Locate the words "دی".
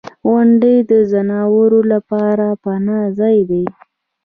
3.49-3.65